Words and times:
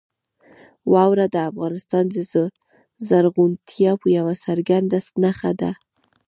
واوره 0.93 1.25
د 1.35 1.37
افغانستان 1.49 2.05
د 2.09 2.15
زرغونتیا 3.07 3.91
یوه 4.17 4.33
څرګنده 4.45 4.99
نښه 5.23 5.51
ده. 5.61 5.71